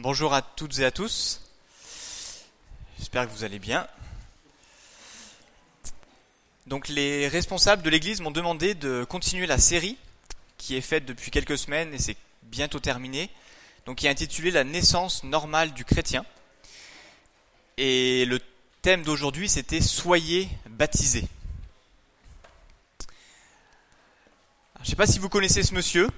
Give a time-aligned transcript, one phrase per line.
[0.00, 1.42] Bonjour à toutes et à tous.
[2.98, 3.86] J'espère que vous allez bien.
[6.66, 9.98] Donc les responsables de l'Église m'ont demandé de continuer la série
[10.56, 13.28] qui est faite depuis quelques semaines et c'est bientôt terminé.
[13.84, 16.24] Donc qui est intitulée La naissance normale du chrétien.
[17.76, 18.40] Et le
[18.80, 21.28] thème d'aujourd'hui c'était Soyez baptisés.
[24.76, 26.08] Je ne sais pas si vous connaissez ce monsieur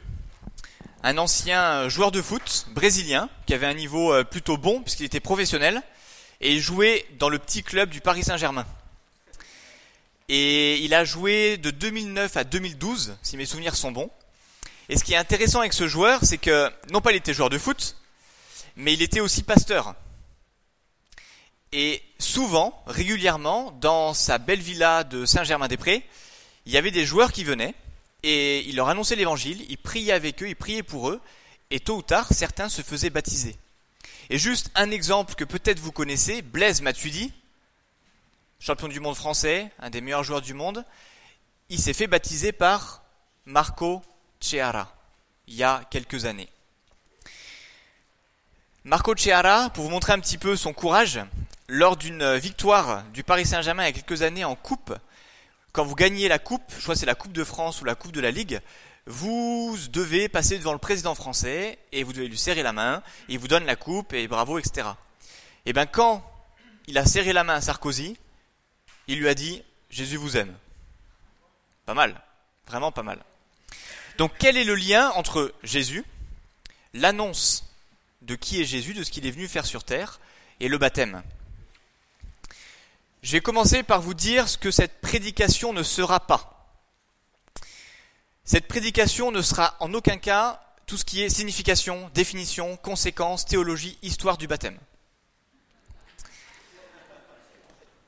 [1.04, 5.04] un ancien euh, joueur de foot brésilien qui avait un niveau euh, plutôt bon puisqu'il
[5.04, 5.82] était professionnel
[6.40, 8.66] et jouait dans le petit club du Paris Saint-Germain.
[10.30, 14.10] Et il a joué de 2009 à 2012, si mes souvenirs sont bons.
[14.88, 17.50] Et ce qui est intéressant avec ce joueur, c'est que non pas il était joueur
[17.50, 17.96] de foot,
[18.76, 19.94] mais il était aussi pasteur.
[21.72, 26.06] Et souvent, régulièrement, dans sa belle villa de Saint-Germain-des-Prés,
[26.64, 27.74] il y avait des joueurs qui venaient
[28.24, 31.20] et il leur annonçait l'évangile, il priait avec eux, il priait pour eux,
[31.70, 33.54] et tôt ou tard, certains se faisaient baptiser.
[34.30, 37.32] Et juste un exemple que peut-être vous connaissez, Blaise Matuidi,
[38.58, 40.86] champion du monde français, un des meilleurs joueurs du monde,
[41.68, 43.02] il s'est fait baptiser par
[43.44, 44.00] Marco
[44.40, 44.90] Ceara,
[45.46, 46.48] il y a quelques années.
[48.84, 51.20] Marco Ceara, pour vous montrer un petit peu son courage,
[51.68, 54.94] lors d'une victoire du Paris Saint-Germain il y a quelques années en coupe,
[55.74, 58.12] quand vous gagnez la coupe, je crois c'est la Coupe de France ou la Coupe
[58.12, 58.60] de la Ligue,
[59.06, 63.40] vous devez passer devant le président français et vous devez lui serrer la main, il
[63.40, 64.86] vous donne la coupe et bravo, etc.
[65.66, 66.24] Et bien quand
[66.86, 68.16] il a serré la main à Sarkozy,
[69.08, 70.56] il lui a dit Jésus vous aime.
[71.86, 72.22] Pas mal,
[72.68, 73.18] vraiment pas mal.
[74.16, 76.04] Donc quel est le lien entre Jésus,
[76.92, 77.64] l'annonce
[78.22, 80.20] de qui est Jésus, de ce qu'il est venu faire sur terre,
[80.60, 81.24] et le baptême?
[83.24, 86.76] Je vais commencer par vous dire ce que cette prédication ne sera pas.
[88.44, 93.98] Cette prédication ne sera en aucun cas tout ce qui est signification, définition, conséquence, théologie,
[94.02, 94.78] histoire du baptême.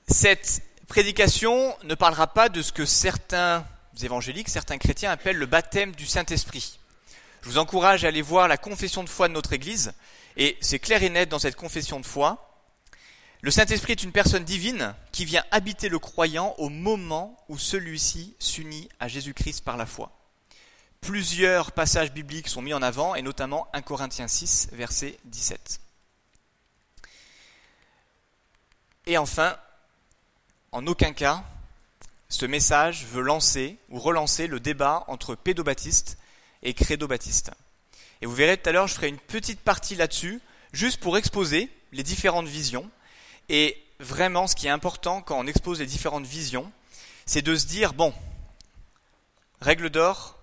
[0.07, 3.67] Cette prédication ne parlera pas de ce que certains
[4.03, 6.79] évangéliques, certains chrétiens appellent le baptême du Saint-Esprit.
[7.41, 9.95] Je vous encourage à aller voir la confession de foi de notre Église,
[10.37, 12.46] et c'est clair et net dans cette confession de foi.
[13.47, 18.35] Le Saint-Esprit est une personne divine qui vient habiter le croyant au moment où celui-ci
[18.41, 20.11] s'unit à Jésus-Christ par la foi.
[21.01, 25.79] Plusieurs passages bibliques sont mis en avant, et notamment 1 Corinthiens 6, verset 17.
[29.07, 29.57] Et enfin,
[30.73, 31.45] en aucun cas,
[32.29, 36.19] ce message veut lancer ou relancer le débat entre pédobaptiste
[36.65, 37.53] et crédobaptiste.
[38.23, 40.41] Et vous verrez tout à l'heure, je ferai une petite partie là-dessus,
[40.73, 42.91] juste pour exposer les différentes visions
[43.49, 46.71] et vraiment, ce qui est important quand on expose les différentes visions,
[47.25, 48.13] c'est de se dire, bon,
[49.61, 50.39] règle d'or,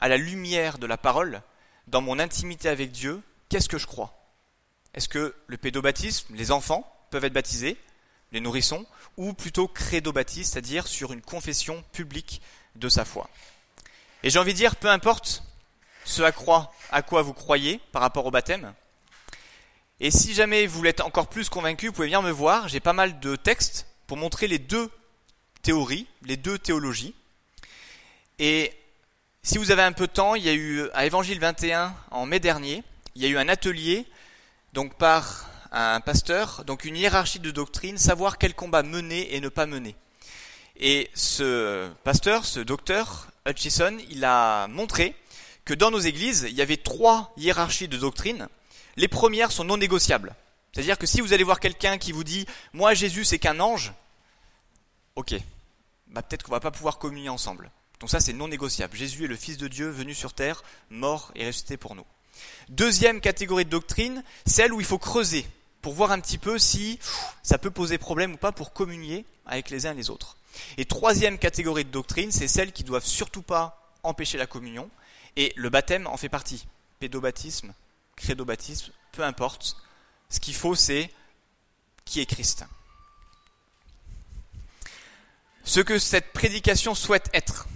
[0.00, 1.42] à la lumière de la parole,
[1.86, 4.16] dans mon intimité avec Dieu, qu'est-ce que je crois?
[4.94, 7.76] Est-ce que le pédobaptisme, les enfants, peuvent être baptisés,
[8.32, 8.86] les nourrissons,
[9.16, 12.40] ou plutôt crédobaptiste, c'est-à-dire sur une confession publique
[12.76, 13.28] de sa foi?
[14.22, 15.42] Et j'ai envie de dire, peu importe
[16.04, 18.74] ce à quoi vous croyez par rapport au baptême,
[20.02, 22.68] et si jamais vous l'êtes encore plus convaincu, vous pouvez venir me voir.
[22.68, 24.90] J'ai pas mal de textes pour montrer les deux
[25.60, 27.14] théories, les deux théologies.
[28.38, 28.72] Et
[29.42, 32.24] si vous avez un peu de temps, il y a eu à Évangile 21 en
[32.24, 32.82] mai dernier,
[33.14, 34.06] il y a eu un atelier
[34.72, 39.50] donc par un pasteur, donc une hiérarchie de doctrine, savoir quel combat mener et ne
[39.50, 39.96] pas mener.
[40.78, 45.14] Et ce pasteur, ce docteur Hutchison, il a montré
[45.66, 48.48] que dans nos églises, il y avait trois hiérarchies de doctrine
[49.00, 50.34] les premières sont non négociables.
[50.72, 53.92] C'est-à-dire que si vous allez voir quelqu'un qui vous dit Moi, Jésus, c'est qu'un ange,
[55.16, 55.34] ok,
[56.08, 57.70] bah, peut-être qu'on va pas pouvoir communier ensemble.
[57.98, 58.96] Donc ça, c'est non négociable.
[58.96, 62.04] Jésus est le Fils de Dieu venu sur terre, mort et ressuscité pour nous.
[62.68, 65.46] Deuxième catégorie de doctrine, celle où il faut creuser
[65.82, 66.98] pour voir un petit peu si
[67.42, 70.36] ça peut poser problème ou pas pour communier avec les uns et les autres.
[70.76, 74.90] Et troisième catégorie de doctrine, c'est celles qui doivent surtout pas empêcher la communion,
[75.36, 76.66] et le baptême en fait partie.
[76.98, 77.72] Pédobaptisme,
[78.20, 79.76] credo-baptisme, peu importe.
[80.28, 81.10] Ce qu'il faut, c'est
[82.04, 82.64] qui est Christ.
[85.64, 87.68] Ce que cette prédication souhaite être,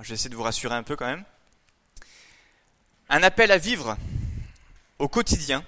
[0.00, 1.24] je vais essayer de vous rassurer un peu quand même,
[3.08, 3.96] un appel à vivre
[4.98, 5.64] au quotidien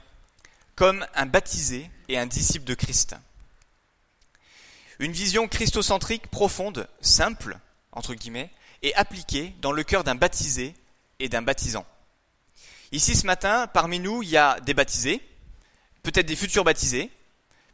[0.75, 3.17] comme un baptisé et un disciple de Christ.
[4.99, 7.59] Une vision christocentrique profonde, simple,
[7.93, 8.51] entre guillemets,
[8.83, 10.75] et appliquée dans le cœur d'un baptisé
[11.19, 11.87] et d'un baptisant.
[12.93, 15.23] Ici ce matin, parmi nous, il y a des baptisés,
[16.03, 17.11] peut-être des futurs baptisés,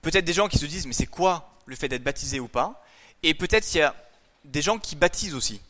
[0.01, 2.85] peut-être des gens qui se disent mais c'est quoi le fait d'être baptisé ou pas?
[3.25, 3.97] Et peut-être il y a
[4.45, 5.61] des gens qui baptisent aussi.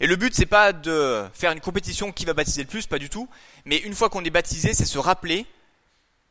[0.00, 2.98] Et le but c'est pas de faire une compétition qui va baptiser le plus, pas
[2.98, 3.26] du tout,
[3.64, 5.46] mais une fois qu'on est baptisé, c'est se rappeler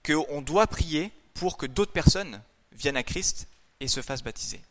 [0.05, 2.39] qu'on doit prier pour que d'autres personnes
[2.71, 3.47] viennent à Christ
[3.79, 4.61] et se fassent baptiser.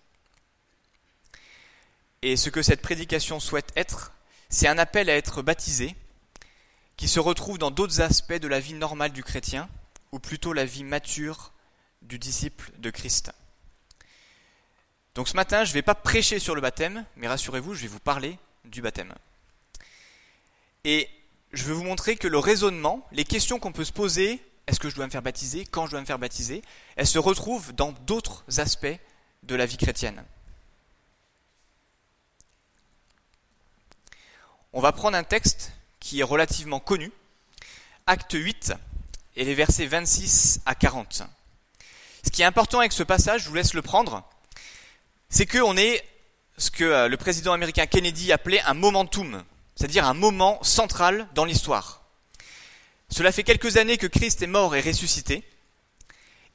[2.22, 4.12] Et ce que cette prédication souhaite être,
[4.48, 5.96] c'est un appel à être baptisé
[7.02, 9.68] qui se retrouve dans d'autres aspects de la vie normale du chrétien,
[10.12, 11.50] ou plutôt la vie mature
[12.00, 13.32] du disciple de Christ.
[15.16, 17.88] Donc ce matin, je ne vais pas prêcher sur le baptême, mais rassurez-vous, je vais
[17.88, 19.12] vous parler du baptême.
[20.84, 21.08] Et
[21.52, 24.88] je vais vous montrer que le raisonnement, les questions qu'on peut se poser, est-ce que
[24.88, 26.62] je dois me faire baptiser, quand je dois me faire baptiser,
[26.94, 29.00] elles se retrouvent dans d'autres aspects
[29.42, 30.22] de la vie chrétienne.
[34.72, 35.72] On va prendre un texte
[36.02, 37.12] qui est relativement connu,
[38.06, 38.74] acte 8
[39.36, 41.22] et les versets 26 à 40.
[42.24, 44.28] Ce qui est important avec ce passage, je vous laisse le prendre,
[45.28, 46.04] c'est qu'on est
[46.58, 49.42] ce que euh, le président américain Kennedy appelait un momentum,
[49.76, 52.02] c'est-à-dire un moment central dans l'histoire.
[53.08, 55.44] Cela fait quelques années que Christ est mort et ressuscité,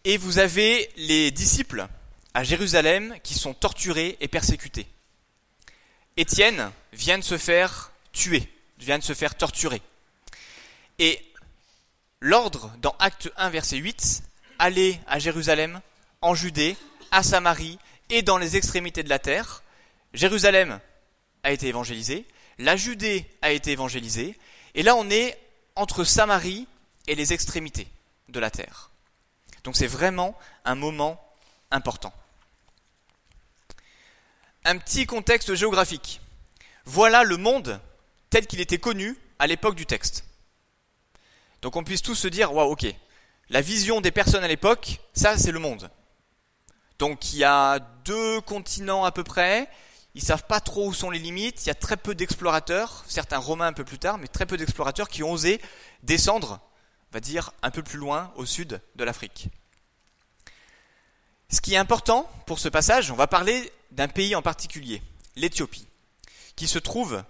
[0.03, 1.88] et vous avez les disciples
[2.33, 4.88] à Jérusalem qui sont torturés et persécutés.
[6.17, 8.47] Étienne vient de se faire tuer,
[8.79, 9.81] vient de se faire torturer.
[11.00, 11.24] Et
[12.19, 14.24] l'ordre dans Acte 1, verset 8,
[14.59, 15.81] aller à Jérusalem,
[16.21, 16.75] en Judée,
[17.12, 17.79] à Samarie
[18.09, 19.63] et dans les extrémités de la terre.
[20.13, 20.79] Jérusalem
[21.44, 22.25] a été évangélisée,
[22.57, 24.38] la Judée a été évangélisée,
[24.74, 25.38] et là on est
[25.75, 26.68] entre Samarie
[27.07, 27.88] et les extrémités
[28.30, 28.89] de la terre.
[29.63, 31.23] Donc c'est vraiment un moment
[31.71, 32.13] important.
[34.65, 36.19] Un petit contexte géographique.
[36.85, 37.80] Voilà le monde
[38.29, 40.25] tel qu'il était connu à l'époque du texte.
[41.62, 42.85] Donc on puisse tous se dire, waouh, ok,
[43.50, 45.89] la vision des personnes à l'époque, ça c'est le monde.
[47.00, 49.69] Donc il y a deux continents à peu près,
[50.15, 53.38] ils savent pas trop où sont les limites, il y a très peu d'explorateurs, certains
[53.38, 55.62] romains un peu plus tard, mais très peu d'explorateurs qui ont osé
[56.03, 56.59] descendre,
[57.12, 59.50] on va dire, un peu plus loin au sud de l'Afrique.
[61.50, 65.01] Ce qui est important pour ce passage, on va parler d'un pays en particulier,
[65.35, 65.88] l'Éthiopie,
[66.56, 67.23] qui se trouve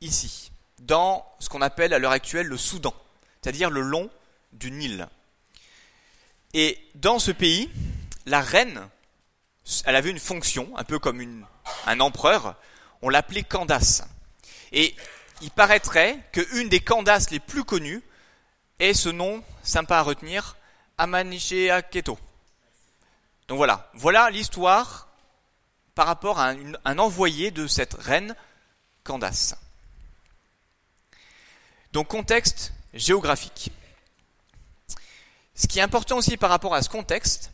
[0.00, 2.94] ici, dans ce qu'on appelle à l'heure actuelle le Soudan,
[3.42, 4.10] c'est-à-dire le long
[4.52, 5.08] du Nil.
[6.54, 7.70] Et dans ce pays,
[8.26, 8.88] la reine,
[9.84, 11.46] elle avait une fonction, un peu comme
[11.86, 12.56] un empereur,
[13.02, 14.02] on l'appelait Candace.
[14.72, 14.94] Et
[15.40, 18.02] il paraîtrait qu'une des Candaces les plus connues
[18.78, 20.56] est ce nom sympa à retenir,
[20.96, 22.18] Amaniche Aketo.
[23.48, 25.08] Donc voilà, voilà l'histoire
[25.94, 26.54] par rapport à
[26.84, 28.34] un envoyé de cette reine
[29.04, 29.56] Candace.
[31.92, 33.70] Donc contexte géographique.
[35.54, 37.50] Ce qui est important aussi par rapport à ce contexte,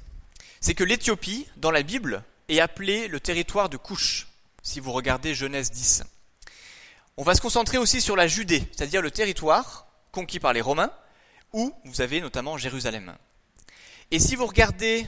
[0.61, 4.29] c'est que l'Éthiopie, dans la Bible, est appelée le territoire de Couche,
[4.63, 6.05] si vous regardez Genèse 10.
[7.17, 10.93] On va se concentrer aussi sur la Judée, c'est-à-dire le territoire conquis par les Romains,
[11.53, 13.15] où vous avez notamment Jérusalem.
[14.11, 15.07] Et si vous regardez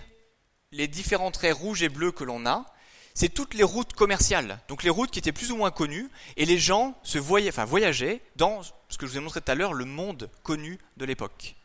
[0.73, 2.67] les différents traits rouges et bleus que l'on a,
[3.16, 6.44] c'est toutes les routes commerciales, donc les routes qui étaient plus ou moins connues, et
[6.44, 9.54] les gens se voyaient, enfin, voyageaient dans ce que je vous ai montré tout à
[9.54, 11.56] l'heure, le monde connu de l'époque.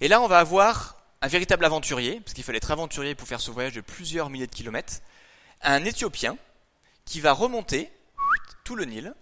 [0.00, 3.42] Et là, on va avoir un véritable aventurier, parce qu'il fallait être aventurier pour faire
[3.42, 5.02] ce voyage de plusieurs milliers de kilomètres,
[5.60, 6.38] un Éthiopien
[7.04, 7.92] qui va remonter
[8.64, 9.14] tout le Nil,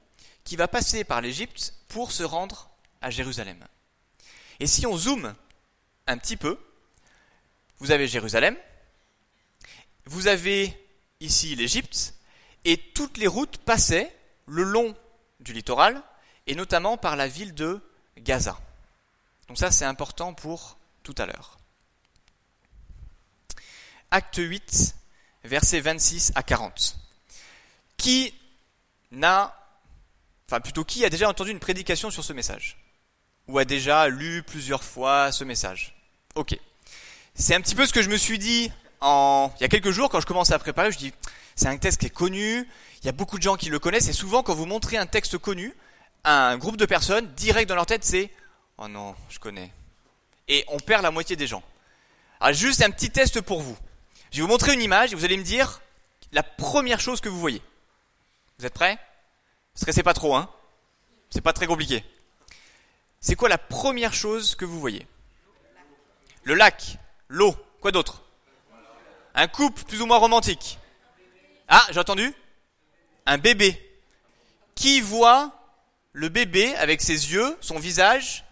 [0.45, 2.71] qui va passer par l'Égypte pour se rendre
[3.01, 3.67] à Jérusalem.
[4.61, 5.35] Et si on zoome
[6.07, 6.61] un petit peu,
[7.79, 8.57] vous avez Jérusalem,
[10.07, 10.80] vous avez
[11.21, 12.15] ici l'Égypte,
[12.65, 14.15] et toutes les routes passaient
[14.47, 14.97] le long
[15.39, 16.03] du littoral,
[16.47, 17.81] et notamment par la ville de
[18.19, 18.59] Gaza.
[19.49, 21.59] Donc ça, c'est important pour tout à l'heure.
[24.11, 24.95] Acte 8,
[25.45, 26.97] versets 26 à 40.
[27.97, 28.35] Qui
[29.13, 29.57] n'a,
[30.49, 32.77] enfin plutôt qui a déjà entendu une prédication sur ce message?
[33.47, 35.95] Ou a déjà lu plusieurs fois ce message?
[36.35, 36.59] Ok.
[37.35, 38.71] C'est un petit peu ce que je me suis dit
[39.03, 41.13] il y a quelques jours, quand je commençais à préparer, je dis,
[41.55, 42.69] c'est un texte qui est connu,
[43.03, 45.07] il y a beaucoup de gens qui le connaissent, et souvent, quand vous montrez un
[45.07, 45.75] texte connu
[46.25, 48.31] un groupe de personnes, direct dans leur tête, c'est,
[48.77, 49.73] oh non, je connais.
[50.49, 51.63] Et on perd la moitié des gens.
[52.41, 53.77] Alors, juste un petit test pour vous.
[54.31, 55.81] Je vais vous montrer une image, et vous allez me dire
[56.33, 57.63] la première chose que vous voyez.
[58.59, 58.99] Vous êtes prêts?
[59.75, 60.51] Stressez pas trop, hein
[61.31, 62.05] C'est pas très compliqué.
[63.21, 65.07] C'est quoi la première chose que vous voyez?
[66.45, 68.23] Le lac, l'eau, quoi d'autre?
[69.35, 70.79] Un couple plus ou moins romantique.
[71.69, 72.35] Ah, j'ai entendu
[73.27, 73.81] Un bébé.
[74.75, 75.53] Qui voit
[76.13, 78.45] le bébé avec ses yeux, son visage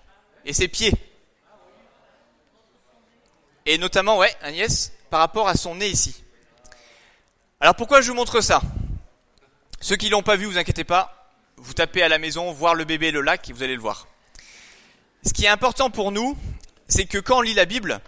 [0.45, 0.93] et ses pieds?
[3.67, 6.23] Et notamment, ouais, Agnès, par rapport à son nez ici.
[7.61, 8.63] Alors pourquoi je vous montre ça?
[9.81, 12.85] Ceux qui l'ont pas vu, vous inquiétez pas, vous tapez à la maison, voir le
[12.85, 14.07] bébé et le lac, et vous allez le voir.
[15.25, 16.39] Ce qui est important pour nous,
[16.89, 18.01] c'est que quand on lit la Bible,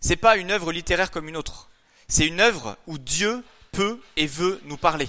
[0.00, 1.67] c'est pas une œuvre littéraire comme une autre.
[2.08, 5.08] C'est une œuvre où Dieu peut et veut nous parler.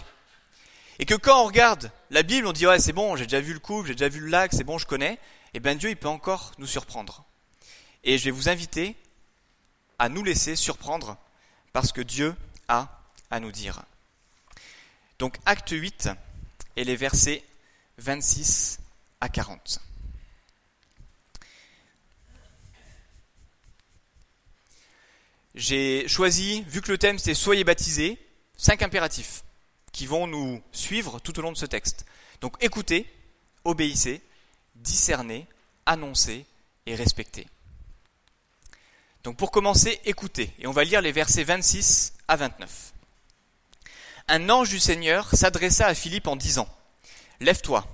[1.00, 3.54] Et que quand on regarde la Bible, on dit ouais c'est bon, j'ai déjà vu
[3.54, 5.14] le couple, j'ai déjà vu le lac, c'est bon, je connais.
[5.14, 5.18] Et
[5.56, 7.24] eh bien Dieu, il peut encore nous surprendre.
[8.04, 8.96] Et je vais vous inviter
[9.98, 11.18] à nous laisser surprendre
[11.74, 12.36] parce que Dieu
[12.68, 13.02] a
[13.32, 13.82] à nous dire.
[15.20, 16.10] Donc acte 8
[16.76, 17.44] et les versets
[17.98, 18.80] 26
[19.22, 19.82] à 40.
[25.56, 28.18] J'ai choisi, vu que le thème c'est Soyez baptisés,
[28.58, 29.44] cinq impératifs
[29.92, 32.06] qui vont nous suivre tout au long de ce texte.
[32.42, 33.06] Donc écoutez,
[33.66, 34.22] obéissez,
[34.76, 35.48] discernez,
[35.86, 36.46] annoncez
[36.86, 37.48] et respectez.
[39.24, 42.94] Donc pour commencer, écoutez, et on va lire les versets 26 à 29.
[44.28, 46.70] Un ange du Seigneur s'adressa à Philippe en disant,
[47.40, 47.88] Lève-toi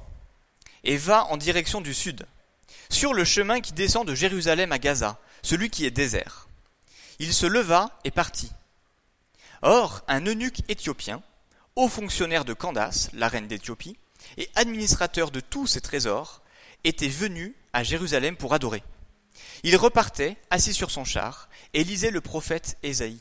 [0.83, 2.25] et va en direction du sud,
[2.89, 6.44] sur le chemin qui descend de Jérusalem à Gaza, celui qui est désert.
[7.19, 8.51] Il se leva et partit.
[9.62, 11.24] Or, un eunuque éthiopien,
[11.75, 13.98] haut fonctionnaire de Candace, la reine d'Éthiopie,
[14.38, 16.41] et administrateur de tous ses trésors,
[16.84, 18.84] était venu à Jérusalem pour adorer.
[19.63, 23.19] Il repartait, assis sur son char, et lisait le prophète Ésaïe.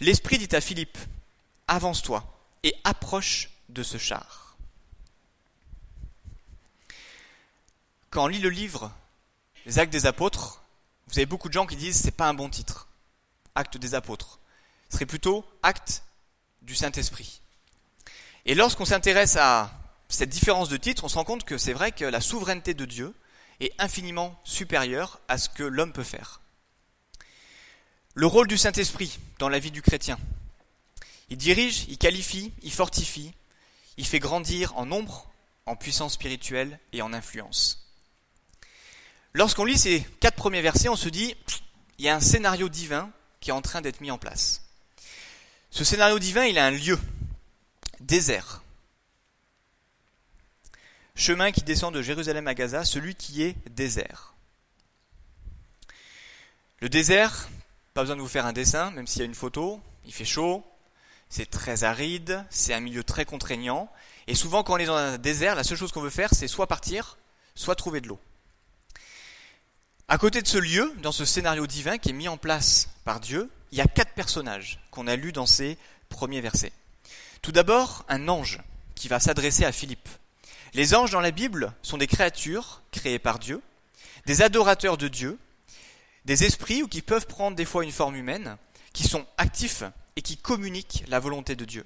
[0.00, 0.98] L'Esprit dit à Philippe,
[1.68, 2.24] Avance-toi
[2.62, 4.56] et approche de ce char.
[8.10, 8.92] Quand on lit le livre
[9.64, 10.62] Les Actes des Apôtres,
[11.08, 12.88] vous avez beaucoup de gens qui disent c'est pas un bon titre.
[13.56, 14.38] Actes des Apôtres.
[14.88, 16.04] Ce serait plutôt Actes
[16.62, 17.40] du Saint-Esprit.
[18.44, 19.72] Et lorsqu'on s'intéresse à
[20.08, 22.84] cette différence de titre, on se rend compte que c'est vrai que la souveraineté de
[22.84, 23.14] Dieu
[23.60, 26.40] est infiniment supérieure à ce que l'homme peut faire.
[28.14, 30.18] Le rôle du Saint-Esprit dans la vie du chrétien.
[31.28, 33.34] Il dirige, il qualifie, il fortifie,
[33.96, 35.30] il fait grandir en nombre,
[35.66, 37.90] en puissance spirituelle et en influence.
[39.32, 41.34] Lorsqu'on lit ces quatre premiers versets, on se dit,
[41.98, 43.10] il y a un scénario divin
[43.46, 44.62] qui est en train d'être mis en place.
[45.70, 46.98] Ce scénario divin, il a un lieu,
[48.00, 48.64] désert.
[51.14, 54.34] Chemin qui descend de Jérusalem à Gaza, celui qui est désert.
[56.80, 57.48] Le désert,
[57.94, 60.24] pas besoin de vous faire un dessin, même s'il y a une photo, il fait
[60.24, 60.66] chaud,
[61.28, 63.88] c'est très aride, c'est un milieu très contraignant,
[64.26, 66.48] et souvent quand on est dans un désert, la seule chose qu'on veut faire, c'est
[66.48, 67.16] soit partir,
[67.54, 68.18] soit trouver de l'eau.
[70.08, 73.18] À côté de ce lieu, dans ce scénario divin qui est mis en place par
[73.18, 75.76] Dieu, il y a quatre personnages qu'on a lus dans ces
[76.08, 76.72] premiers versets.
[77.42, 78.60] Tout d'abord, un ange
[78.94, 80.08] qui va s'adresser à Philippe.
[80.74, 83.60] Les anges dans la Bible sont des créatures créées par Dieu,
[84.26, 85.38] des adorateurs de Dieu,
[86.24, 88.58] des esprits ou qui peuvent prendre des fois une forme humaine,
[88.92, 89.82] qui sont actifs
[90.14, 91.84] et qui communiquent la volonté de Dieu.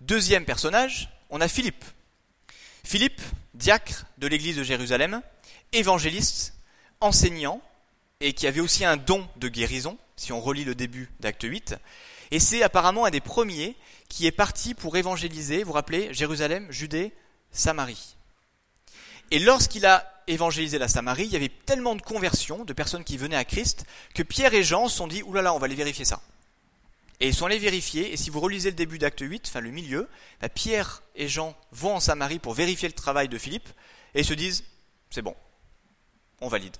[0.00, 1.84] Deuxième personnage, on a Philippe.
[2.84, 3.20] Philippe,
[3.54, 5.22] diacre de l'église de Jérusalem,
[5.72, 6.54] évangéliste,
[7.04, 7.60] enseignant,
[8.20, 11.76] et qui avait aussi un don de guérison, si on relit le début d'acte 8,
[12.30, 13.76] et c'est apparemment un des premiers
[14.08, 17.12] qui est parti pour évangéliser, vous vous rappelez, Jérusalem, Judée,
[17.52, 18.16] Samarie.
[19.30, 23.16] Et lorsqu'il a évangélisé la Samarie, il y avait tellement de conversions, de personnes qui
[23.16, 23.84] venaient à Christ,
[24.14, 26.22] que Pierre et Jean se sont dit, oulala, on va aller vérifier ça.
[27.20, 29.70] Et ils sont allés vérifier, et si vous relisez le début d'acte 8, enfin le
[29.70, 30.08] milieu,
[30.40, 33.68] bah, Pierre et Jean vont en Samarie pour vérifier le travail de Philippe,
[34.14, 34.64] et se disent,
[35.10, 35.34] c'est bon,
[36.40, 36.76] on valide.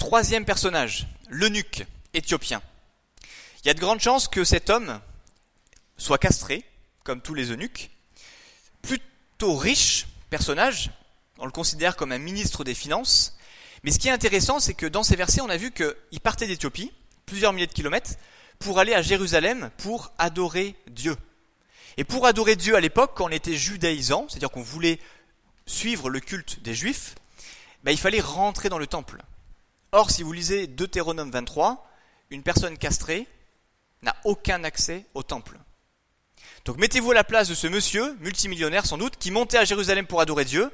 [0.00, 2.62] Troisième personnage, l'eunuque éthiopien.
[3.62, 4.98] Il y a de grandes chances que cet homme
[5.98, 6.64] soit castré,
[7.04, 7.90] comme tous les eunuques.
[8.80, 10.90] Plutôt riche personnage,
[11.38, 13.36] on le considère comme un ministre des Finances.
[13.84, 16.46] Mais ce qui est intéressant, c'est que dans ces versets, on a vu qu'il partait
[16.46, 16.90] d'Éthiopie,
[17.26, 18.12] plusieurs milliers de kilomètres,
[18.58, 21.14] pour aller à Jérusalem pour adorer Dieu.
[21.98, 24.98] Et pour adorer Dieu à l'époque, quand on était judaïsant, c'est-à-dire qu'on voulait
[25.66, 27.16] suivre le culte des Juifs,
[27.84, 29.22] ben, il fallait rentrer dans le temple.
[29.92, 31.86] Or, si vous lisez Deutéronome 23,
[32.30, 33.26] une personne castrée
[34.02, 35.58] n'a aucun accès au temple.
[36.64, 40.06] Donc mettez-vous à la place de ce monsieur, multimillionnaire sans doute, qui montait à Jérusalem
[40.06, 40.70] pour adorer Dieu,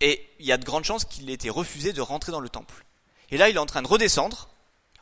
[0.00, 2.48] et il y a de grandes chances qu'il ait été refusé de rentrer dans le
[2.48, 2.84] temple.
[3.30, 4.48] Et là, il est en train de redescendre.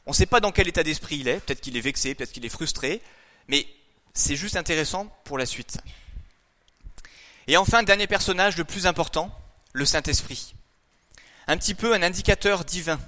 [0.06, 2.32] On ne sait pas dans quel état d'esprit il est, peut-être qu'il est vexé, peut-être
[2.32, 3.02] qu'il est frustré,
[3.48, 3.66] mais
[4.14, 5.78] c'est juste intéressant pour la suite.
[7.48, 9.36] Et enfin, dernier personnage, le plus important,
[9.72, 10.54] le Saint-Esprit.
[11.46, 12.98] Un petit peu un indicateur divin,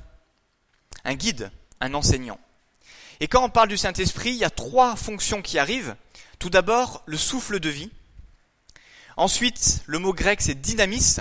[1.05, 1.51] un guide,
[1.81, 2.39] un enseignant.
[3.21, 5.97] Et quand on parle du Saint-Esprit, il y a trois fonctions qui arrivent.
[6.39, 7.91] Tout d'abord, le souffle de vie.
[9.17, 11.17] Ensuite, le mot grec, c'est dynamis,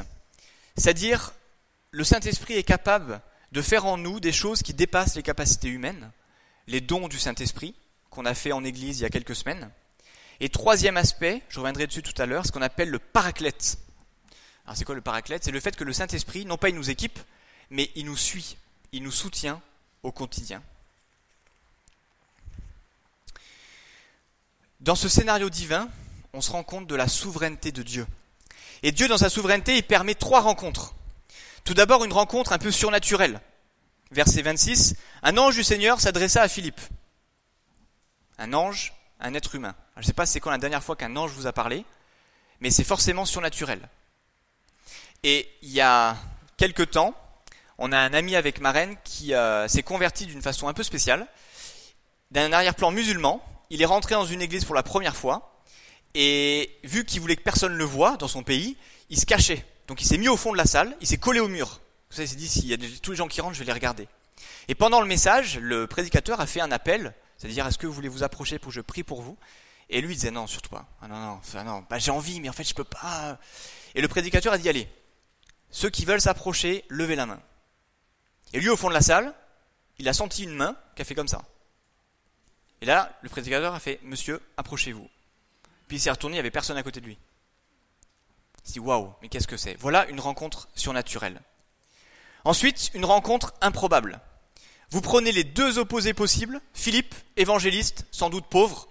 [0.76, 1.34] c'est-à-dire
[1.90, 6.12] le Saint-Esprit est capable de faire en nous des choses qui dépassent les capacités humaines,
[6.68, 7.74] les dons du Saint-Esprit,
[8.12, 9.72] qu'on a fait en Église il y a quelques semaines.
[10.40, 13.80] Et troisième aspect, je reviendrai dessus tout à l'heure, ce qu'on appelle le paraclète.
[14.66, 15.44] Alors c'est quoi le paraclète?
[15.44, 17.18] C'est le fait que le Saint-Esprit, non pas il nous équipe,
[17.72, 18.58] mais il nous suit,
[18.92, 19.62] il nous soutient
[20.04, 20.62] au quotidien.
[24.80, 25.90] Dans ce scénario divin,
[26.34, 28.06] on se rend compte de la souveraineté de Dieu.
[28.84, 30.94] Et Dieu, dans sa souveraineté, il permet trois rencontres.
[31.64, 33.42] Tout d'abord, une rencontre un peu surnaturelle.
[34.12, 36.80] Verset 26, un ange du Seigneur s'adressa à Philippe.
[38.38, 39.76] Un ange, un être humain.
[39.96, 41.84] je ne sais pas c'est quand la dernière fois qu'un ange vous a parlé,
[42.62, 43.82] mais c'est forcément surnaturel.
[45.24, 46.16] Et il y a
[46.56, 47.16] quelque temps,
[47.78, 51.28] on a un ami avec ma qui euh, s'est converti d'une façon un peu spéciale.
[52.32, 55.64] D'un arrière-plan musulman, il est rentré dans une église pour la première fois,
[56.14, 58.78] et vu qu'il voulait que personne le voie dans son pays,
[59.10, 59.66] il se cachait.
[59.88, 61.80] Donc il s'est mis au fond de la salle, il s'est collé au mur.
[62.12, 64.08] Il s'est dit, s'il y a tous les gens qui rentrent, je vais les regarder.
[64.68, 68.10] Et pendant le message, le prédicateur a fait un appel, c'est-à-dire, est-ce que vous voulez
[68.10, 69.38] vous approcher pour que je prie pour vous?
[69.90, 70.86] Et lui disait, non, surtout pas.
[71.02, 73.38] Ah, non, non, non, bah, j'ai envie, mais en fait, je peux pas.
[73.96, 74.90] Et le prédicateur a dit, allez,
[75.70, 77.40] ceux qui veulent s'approcher, levez la main.
[78.54, 79.34] Et lui, au fond de la salle,
[80.00, 81.44] il a senti une main qui a fait comme ça.
[82.82, 85.10] Et là, le prédicateur a fait, monsieur, approchez-vous.
[85.88, 87.18] Puis il s'est retourné, il n'y avait personne à côté de lui.
[88.64, 89.76] Il s'est dit, waouh, mais qu'est-ce que c'est?
[89.76, 91.42] Voilà une rencontre surnaturelle.
[92.44, 94.20] Ensuite, une rencontre improbable.
[94.90, 98.88] Vous prenez les deux opposés possibles, Philippe, évangéliste, sans doute pauvre,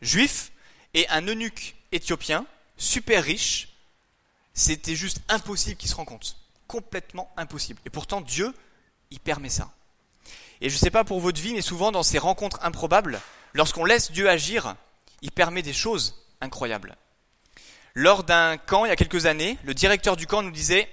[0.00, 0.50] juif,
[0.94, 3.68] et un eunuque éthiopien, super riche.
[4.54, 6.36] C'était juste impossible qu'ils se rencontrent.
[6.66, 7.80] Complètement impossible.
[7.86, 8.52] Et pourtant, Dieu,
[9.10, 9.70] il permet ça.
[10.60, 13.20] Et je ne sais pas pour votre vie, mais souvent dans ces rencontres improbables,
[13.54, 14.74] lorsqu'on laisse Dieu agir,
[15.22, 16.96] il permet des choses incroyables.
[17.94, 20.88] Lors d'un camp, il y a quelques années, le directeur du camp nous disait,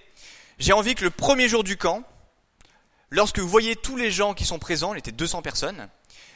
[0.60, 2.03] j'ai envie que le premier jour du camp,
[3.10, 5.88] lorsque vous voyez tous les gens qui sont présents, il était 200 personnes,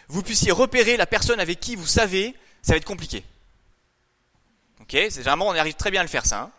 [0.07, 3.23] vous puissiez repérer la personne avec qui vous savez, ça va être compliqué.
[4.81, 6.51] Ok, c'est généralement on arrive très bien à le faire ça, hein.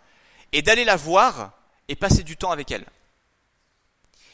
[0.53, 1.53] et d'aller la voir
[1.89, 2.87] et passer du temps avec elle.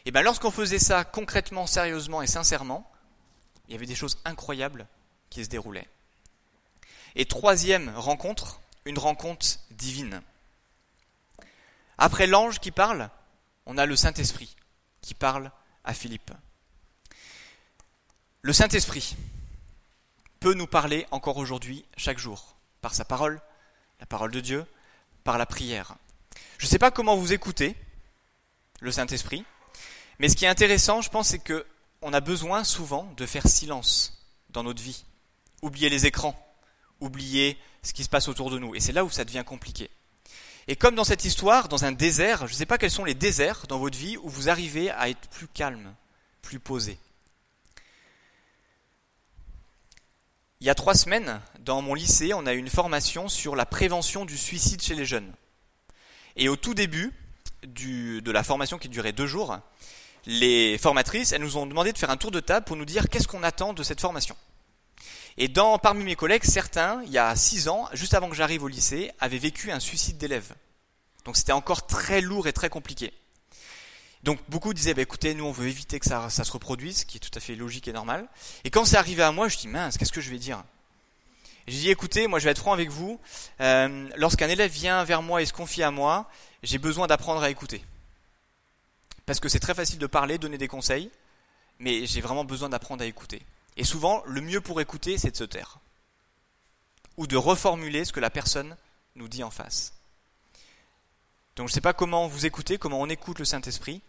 [0.07, 2.89] Et bien lorsqu'on faisait ça concrètement, sérieusement et sincèrement,
[3.67, 4.87] il y avait des choses incroyables
[5.31, 5.89] qui se déroulaient.
[7.17, 10.23] Et troisième rencontre, une rencontre divine.
[11.99, 13.11] Après l'ange qui parle,
[13.67, 14.55] on a le Saint-Esprit
[15.01, 15.51] qui parle
[15.83, 16.31] à Philippe.
[18.43, 19.17] Le Saint-Esprit
[20.39, 23.41] peut nous parler encore aujourd'hui, chaque jour, par sa parole,
[23.99, 24.67] la parole de Dieu,
[25.25, 25.97] par la prière.
[26.59, 27.75] Je ne sais pas comment vous écoutez
[28.81, 29.45] le Saint-Esprit,
[30.19, 31.67] mais ce qui est intéressant, je pense, c'est que
[32.03, 35.05] on a besoin souvent de faire silence dans notre vie.
[35.63, 36.35] Oublier les écrans,
[37.01, 38.75] oublier ce qui se passe autour de nous.
[38.75, 39.91] Et c'est là où ça devient compliqué.
[40.69, 43.15] Et comme dans cette histoire, dans un désert, je ne sais pas quels sont les
[43.15, 45.95] déserts dans votre vie où vous arrivez à être plus calme,
[46.43, 46.99] plus posé.
[50.61, 53.67] Il y a trois semaines, dans mon lycée, on a eu une formation sur la
[53.67, 55.33] prévention du suicide chez les jeunes.
[56.35, 57.13] Et au tout début
[57.63, 59.59] de la formation qui durait deux jours,
[60.27, 63.09] les formatrices, elles nous ont demandé de faire un tour de table pour nous dire
[63.09, 64.37] qu'est-ce qu'on attend de cette formation.
[65.39, 68.69] Et parmi mes collègues, certains, il y a six ans, juste avant que j'arrive au
[68.69, 70.55] lycée, avaient vécu un suicide d'élève.
[71.25, 73.13] Donc c'était encore très lourd et très compliqué.
[74.23, 77.07] Donc beaucoup disaient, bah, écoutez, nous on veut éviter que ça, ça se reproduise, ce
[77.07, 78.27] qui est tout à fait logique et normal.
[78.65, 80.65] Et quand c'est arrivé à moi, je dis, mince, qu'est-ce que je vais dire?
[81.69, 83.21] J'ai dit, écoutez, moi je vais être franc avec vous,
[83.61, 86.31] euh, lorsqu'un élève vient vers moi et se confie à moi,
[86.63, 87.85] j'ai besoin d'apprendre à écouter.
[89.27, 91.11] Parce que c'est très facile de parler, donner des conseils,
[91.79, 93.43] mais j'ai vraiment besoin d'apprendre à écouter.
[93.77, 95.81] Et souvent, le mieux pour écouter, c'est de se taire.
[97.17, 98.77] Ou de reformuler ce que la personne
[99.17, 99.93] nous dit en face.
[101.57, 104.03] Donc je ne sais pas comment vous écoutez, comment on écoute le Saint-Esprit,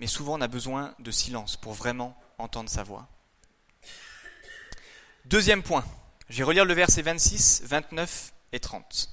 [0.00, 3.06] mais souvent on a besoin de silence pour vraiment entendre sa voix.
[5.26, 5.84] Deuxième point,
[6.30, 9.10] je vais relire le verset 26, 29 et 30.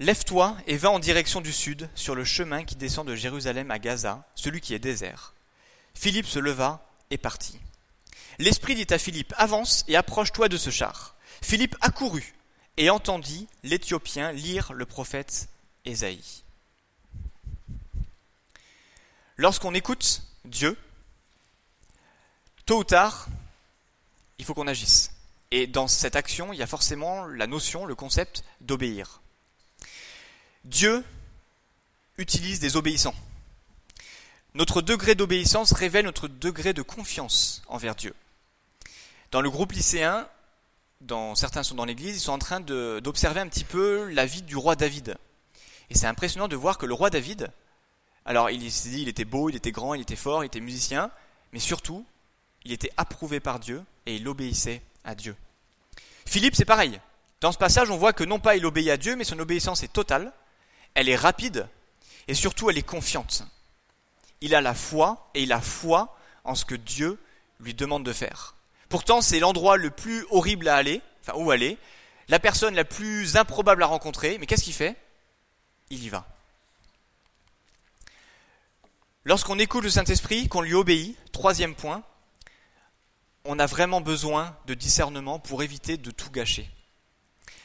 [0.00, 3.78] Lève-toi et va en direction du sud, sur le chemin qui descend de Jérusalem à
[3.78, 5.34] Gaza, celui qui est désert.
[5.94, 7.60] Philippe se leva et partit.
[8.40, 11.14] L'Esprit dit à Philippe, avance et approche-toi de ce char.
[11.42, 12.34] Philippe accourut
[12.76, 15.48] et entendit l'Éthiopien lire le prophète
[15.84, 16.42] Ésaïe.
[19.36, 20.76] Lorsqu'on écoute Dieu,
[22.66, 23.28] tôt ou tard,
[24.38, 25.12] il faut qu'on agisse.
[25.52, 29.20] Et dans cette action, il y a forcément la notion, le concept d'obéir.
[30.64, 31.04] Dieu
[32.16, 33.14] utilise des obéissants.
[34.54, 38.14] Notre degré d'obéissance révèle notre degré de confiance envers Dieu.
[39.30, 40.28] Dans le groupe lycéen,
[41.00, 44.42] dans, certains sont dans l'église, ils sont en train d'observer un petit peu la vie
[44.42, 45.16] du roi David.
[45.90, 47.50] Et c'est impressionnant de voir que le roi David,
[48.24, 50.60] alors il s'est dit, il était beau, il était grand, il était fort, il était
[50.60, 51.10] musicien,
[51.52, 52.06] mais surtout,
[52.64, 55.36] il était approuvé par Dieu et il obéissait à Dieu.
[56.24, 57.00] Philippe, c'est pareil.
[57.40, 59.82] Dans ce passage, on voit que non pas il obéit à Dieu, mais son obéissance
[59.82, 60.32] est totale,
[60.94, 61.68] elle est rapide,
[62.26, 63.44] Et surtout, elle est confiante.
[64.40, 67.18] Il a la foi et il a foi en ce que Dieu
[67.60, 68.54] lui demande de faire.
[68.88, 71.78] Pourtant, c'est l'endroit le plus horrible à aller, enfin où aller,
[72.28, 74.96] la personne la plus improbable à rencontrer, mais qu'est-ce qu'il fait?
[75.90, 76.26] Il y va.
[79.24, 82.02] Lorsqu'on écoute le Saint-Esprit, qu'on lui obéit, troisième point,
[83.44, 86.70] on a vraiment besoin de discernement pour éviter de tout gâcher.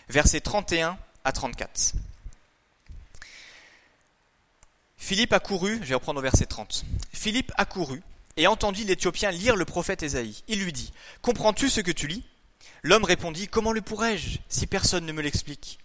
[0.09, 1.93] Versets 31 à 34.
[4.99, 6.85] Philippe a couru, je vais reprendre au verset 30.
[7.13, 8.03] Philippe a couru
[8.37, 10.43] et entendit l'Éthiopien lire le prophète Ésaïe.
[10.47, 12.23] Il lui dit Comprends-tu ce que tu lis?
[12.83, 15.79] L'homme répondit Comment le pourrais-je si personne ne me l'explique?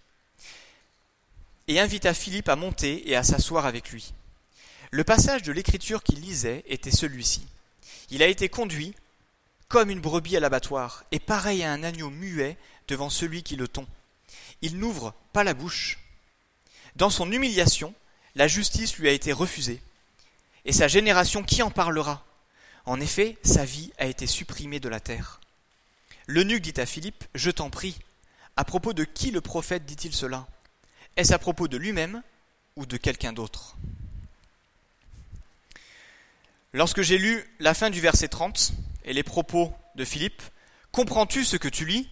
[1.67, 4.13] Et invita Philippe à monter et à s'asseoir avec lui.
[4.91, 7.47] Le passage de l'écriture qu'il lisait était celui-ci.
[8.11, 8.93] Il a été conduit
[9.69, 13.67] comme une brebis à l'abattoir, et pareil à un agneau muet devant celui qui le
[13.67, 13.87] tond.
[14.61, 15.99] Il n'ouvre pas la bouche.
[16.95, 17.95] Dans son humiliation,
[18.35, 19.81] la justice lui a été refusée.
[20.65, 22.25] Et sa génération, qui en parlera?
[22.85, 25.39] En effet, sa vie a été supprimée de la terre.
[26.27, 27.97] L'eunuque dit à Philippe, Je t'en prie,
[28.57, 30.47] à propos de qui le prophète dit-il cela?
[31.15, 32.21] Est-ce à propos de lui-même
[32.75, 33.77] ou de quelqu'un d'autre?
[36.73, 38.73] Lorsque j'ai lu la fin du verset 30
[39.05, 40.41] et les propos de Philippe,
[40.91, 42.09] comprends-tu ce que tu lis?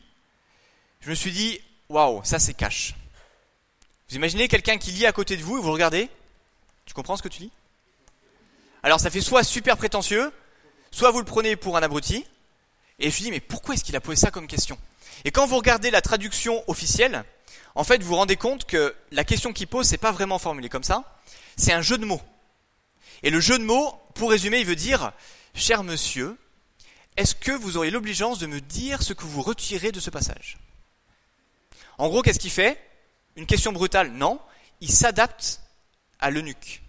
[1.01, 1.59] Je me suis dit,
[1.89, 2.95] waouh, ça c'est cash.
[4.09, 6.09] Vous imaginez quelqu'un qui lit à côté de vous et vous regardez?
[6.85, 7.51] Tu comprends ce que tu lis?
[8.83, 10.31] Alors ça fait soit super prétentieux,
[10.91, 12.25] soit vous le prenez pour un abruti,
[12.99, 14.77] et je me dit, mais pourquoi est-ce qu'il a posé ça comme question?
[15.25, 17.23] Et quand vous regardez la traduction officielle,
[17.75, 20.69] en fait, vous vous rendez compte que la question qu'il pose, c'est pas vraiment formulé
[20.69, 21.19] comme ça,
[21.55, 22.21] c'est un jeu de mots.
[23.23, 25.11] Et le jeu de mots, pour résumer, il veut dire,
[25.55, 26.37] cher monsieur,
[27.15, 30.57] est-ce que vous auriez l'obligeance de me dire ce que vous retirez de ce passage?
[31.97, 32.79] En gros, qu'est-ce qu'il fait?
[33.35, 34.39] Une question brutale Non,
[34.81, 35.61] il s'adapte
[36.19, 36.81] à l'eunuque.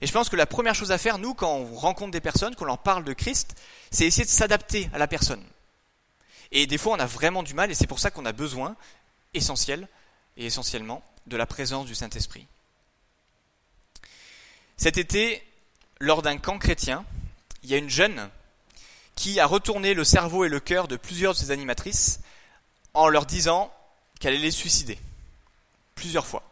[0.00, 2.54] Et je pense que la première chose à faire, nous, quand on rencontre des personnes,
[2.54, 3.56] qu'on leur parle de Christ,
[3.90, 5.42] c'est essayer de s'adapter à la personne.
[6.52, 8.76] Et des fois, on a vraiment du mal, et c'est pour ça qu'on a besoin,
[9.34, 9.88] essentiel
[10.36, 12.46] et essentiellement, de la présence du Saint-Esprit.
[14.76, 15.42] Cet été,
[15.98, 17.04] lors d'un camp chrétien,
[17.64, 18.30] il y a une jeune
[19.16, 22.20] qui a retourné le cerveau et le cœur de plusieurs de ses animatrices
[22.94, 23.72] en leur disant
[24.20, 24.96] qu'elle allait les suicider.
[25.98, 26.44] Plusieurs fois.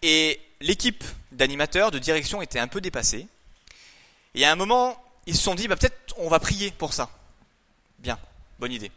[0.00, 3.26] Et l'équipe d'animateurs, de direction était un peu dépassée.
[4.36, 7.10] Et à un moment, ils se sont dit, bah, peut-être on va prier pour ça.
[7.98, 8.18] Bien,
[8.60, 8.92] bonne idée.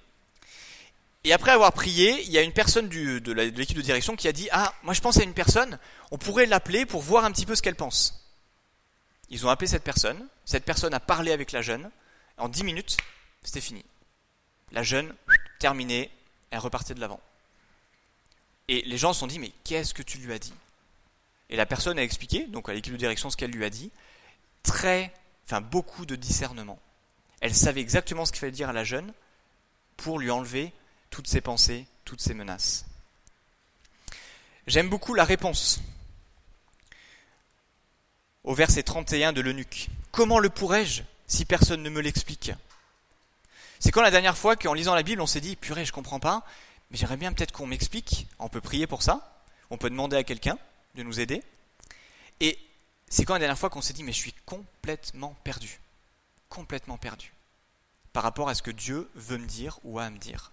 [1.24, 4.32] Et après avoir prié, il y a une personne de l'équipe de direction qui a
[4.32, 5.80] dit Ah, moi je pense à une personne,
[6.12, 8.24] on pourrait l'appeler pour voir un petit peu ce qu'elle pense.
[9.32, 11.90] Ils ont appelé cette personne, cette personne a parlé avec la jeune,
[12.38, 12.98] en dix minutes,
[13.44, 13.84] c'était fini.
[14.72, 15.16] La jeune,
[15.58, 16.12] terminée,
[16.52, 17.20] elle repartait de l'avant.
[18.68, 20.54] Et les gens se sont dit Mais qu'est-ce que tu lui as dit?
[21.50, 23.92] Et la personne a expliqué, donc à l'équipe de direction, ce qu'elle lui a dit.
[24.64, 25.14] Très,
[25.46, 26.80] enfin beaucoup de discernement.
[27.42, 29.14] Elle savait exactement ce qu'il fallait dire à la jeune
[29.98, 30.74] pour lui enlever
[31.10, 32.86] toutes ces pensées, toutes ces menaces.
[34.68, 35.80] J'aime beaucoup la réponse
[38.44, 39.90] au verset 31 de l'eunuque.
[40.12, 42.52] Comment le pourrais-je si personne ne me l'explique?
[43.80, 46.20] C'est quand la dernière fois qu'en lisant la Bible, on s'est dit, purée, je comprends
[46.20, 46.44] pas,
[46.90, 48.28] mais j'aimerais bien peut-être qu'on m'explique.
[48.40, 49.44] On peut prier pour ça.
[49.70, 50.58] On peut demander à quelqu'un
[50.96, 51.44] de nous aider.
[52.40, 52.60] Et
[53.10, 55.80] c'est quand la dernière fois qu'on s'est dit, mais je suis complètement perdu.
[56.50, 57.34] Complètement perdu.
[58.14, 60.52] Par rapport à ce que Dieu veut me dire ou a à me dire.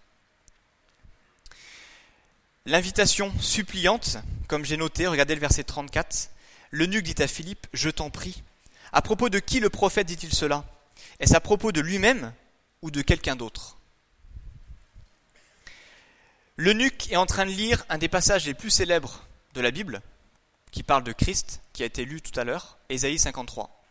[2.64, 6.30] L'invitation suppliante, comme j'ai noté, regardez le verset 34.
[6.70, 8.42] L'eunuque dit à Philippe, Je t'en prie.
[8.92, 10.64] À propos de qui le prophète dit-il cela?
[11.18, 12.32] Est-ce à propos de lui-même
[12.82, 13.78] ou de quelqu'un d'autre?
[16.62, 20.00] L'eunuque est en train de lire un des passages les plus célèbres de la Bible,
[20.70, 23.82] qui parle de Christ, qui a été lu tout à l'heure, Ésaïe 53.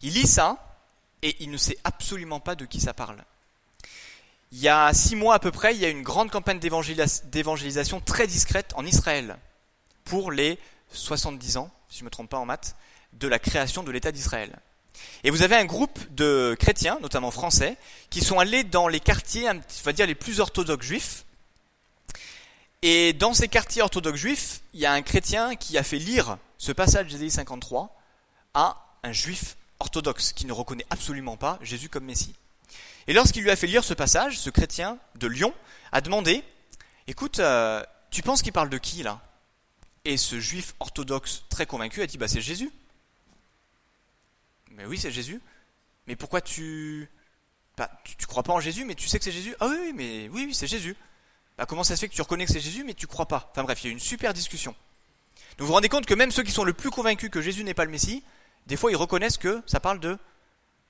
[0.00, 0.80] Il lit ça
[1.22, 3.22] et il ne sait absolument pas de qui ça parle.
[4.50, 8.00] Il y a six mois à peu près, il y a une grande campagne d'évangélisation
[8.00, 9.38] très discrète en Israël
[10.02, 10.58] pour les
[10.90, 12.74] 70 ans, si je ne me trompe pas en maths,
[13.12, 14.58] de la création de l'État d'Israël.
[15.22, 17.76] Et vous avez un groupe de chrétiens, notamment français,
[18.10, 21.26] qui sont allés dans les quartiers, on va dire les plus orthodoxes juifs.
[22.82, 26.38] Et dans ces quartiers orthodoxes juifs, il y a un chrétien qui a fait lire
[26.58, 27.96] ce passage d'Ésaïe 53
[28.54, 32.34] à un juif orthodoxe qui ne reconnaît absolument pas Jésus comme Messie.
[33.06, 35.54] Et lorsqu'il lui a fait lire ce passage, ce chrétien de Lyon
[35.92, 36.42] a demandé,
[37.06, 39.20] écoute, euh, tu penses qu'il parle de qui là?
[40.04, 42.70] Et ce juif orthodoxe très convaincu a dit, bah c'est Jésus.
[44.72, 45.40] Mais oui, c'est Jésus.
[46.08, 47.08] Mais pourquoi tu...
[47.76, 49.54] Bah, tu, crois pas en Jésus, mais tu sais que c'est Jésus?
[49.60, 50.96] Ah oui, mais oui, c'est Jésus.
[51.58, 53.50] Bah, comment ça se fait que tu reconnais que c'est Jésus, mais tu crois pas?
[53.52, 54.74] Enfin bref, il y a une super discussion.
[55.58, 57.74] vous vous rendez compte que même ceux qui sont le plus convaincus que Jésus n'est
[57.74, 58.22] pas le Messie,
[58.66, 60.18] des fois ils reconnaissent que ça parle de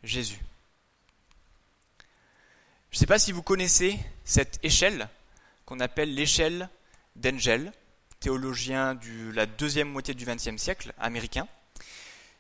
[0.02, 0.40] Jésus.
[2.90, 5.08] Je ne sais pas si vous connaissez cette échelle
[5.64, 6.68] qu'on appelle l'échelle
[7.16, 7.72] d'Engel,
[8.20, 11.48] théologien de la deuxième moitié du XXe siècle, américain.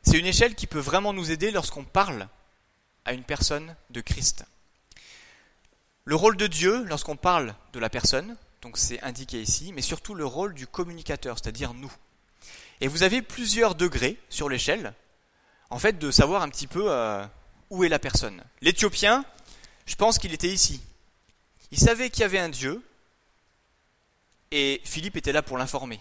[0.02, 2.28] C'est une échelle qui peut vraiment nous aider lorsqu'on parle
[3.04, 4.44] à une personne de Christ.
[6.04, 10.14] Le rôle de Dieu, lorsqu'on parle de la personne, donc c'est indiqué ici, mais surtout
[10.14, 11.92] le rôle du communicateur, c'est-à-dire nous.
[12.80, 14.94] Et vous avez plusieurs degrés sur l'échelle,
[15.70, 17.24] en fait, de savoir un petit peu euh,
[17.70, 18.42] où est la personne.
[18.62, 19.24] L'Éthiopien,
[19.86, 20.80] je pense qu'il était ici.
[21.70, 22.82] Il savait qu'il y avait un Dieu,
[24.50, 26.00] et Philippe était là pour l'informer.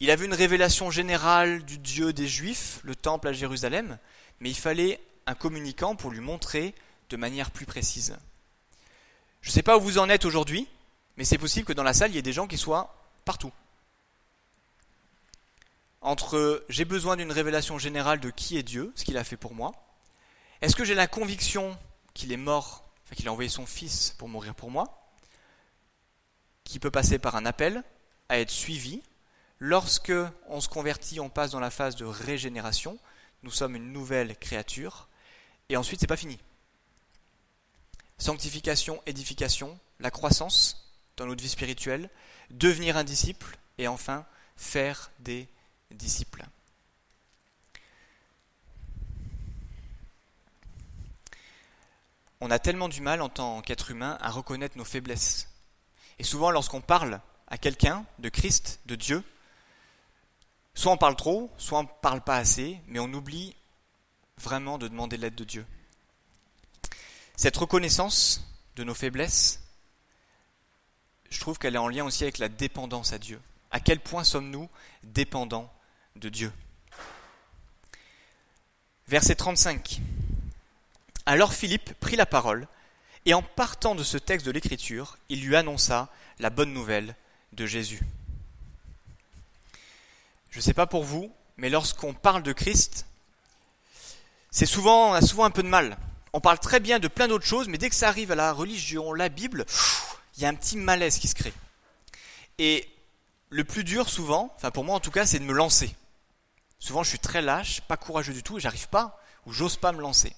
[0.00, 3.98] Il avait une révélation générale du Dieu des Juifs, le temple à Jérusalem,
[4.40, 6.74] mais il fallait un communicant pour lui montrer
[7.10, 8.16] de manière plus précise.
[9.48, 10.68] Je ne sais pas où vous en êtes aujourd'hui,
[11.16, 13.50] mais c'est possible que dans la salle, il y ait des gens qui soient partout.
[16.02, 19.54] Entre j'ai besoin d'une révélation générale de qui est Dieu, ce qu'il a fait pour
[19.54, 19.72] moi,
[20.60, 21.78] est-ce que j'ai la conviction
[22.12, 25.08] qu'il est mort, enfin, qu'il a envoyé son fils pour mourir pour moi,
[26.64, 27.82] qui peut passer par un appel
[28.28, 29.00] à être suivi?
[29.60, 30.12] Lorsque
[30.48, 32.98] on se convertit, on passe dans la phase de régénération.
[33.42, 35.08] Nous sommes une nouvelle créature.
[35.70, 36.38] Et ensuite, c'est pas fini.
[38.18, 42.10] Sanctification, édification, la croissance dans notre vie spirituelle,
[42.50, 44.24] devenir un disciple et enfin
[44.56, 45.48] faire des
[45.90, 46.44] disciples.
[52.40, 55.48] On a tellement du mal en tant qu'être humain à reconnaître nos faiblesses.
[56.18, 59.24] Et souvent lorsqu'on parle à quelqu'un de Christ, de Dieu,
[60.74, 63.56] soit on parle trop, soit on ne parle pas assez, mais on oublie
[64.36, 65.66] vraiment de demander l'aide de Dieu.
[67.38, 69.60] Cette reconnaissance de nos faiblesses,
[71.30, 73.40] je trouve qu'elle est en lien aussi avec la dépendance à Dieu.
[73.70, 74.68] À quel point sommes-nous
[75.04, 75.72] dépendants
[76.16, 76.52] de Dieu?
[79.06, 80.00] Verset 35.
[81.26, 82.66] Alors Philippe prit la parole,
[83.24, 86.08] et en partant de ce texte de l'Écriture, il lui annonça
[86.40, 87.14] la bonne nouvelle
[87.52, 88.00] de Jésus.
[90.50, 93.06] Je ne sais pas pour vous, mais lorsqu'on parle de Christ,
[94.50, 95.96] c'est souvent, souvent un peu de mal
[96.32, 98.52] on parle très bien de plein d'autres choses, mais dès que ça arrive à la
[98.52, 99.64] religion, la Bible,
[100.36, 101.54] il y a un petit malaise qui se crée.
[102.58, 102.88] Et
[103.50, 105.94] le plus dur souvent, enfin pour moi en tout cas, c'est de me lancer.
[106.78, 109.92] Souvent je suis très lâche, pas courageux du tout, et j'arrive pas, ou j'ose pas
[109.92, 110.32] me lancer.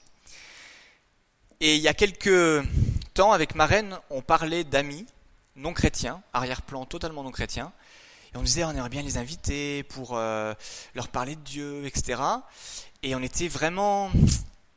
[1.61, 2.65] Et il y a quelques
[3.13, 5.07] temps, avec ma reine, on parlait d'amis
[5.57, 7.73] non chrétiens, arrière-plan totalement non chrétiens,
[8.33, 10.55] et on disait on aimerait bien les inviter pour euh,
[10.95, 12.23] leur parler de Dieu, etc.
[13.03, 14.11] Et on était vraiment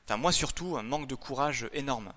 [0.06, 2.12] Enfin, moi surtout, un manque de courage énorme.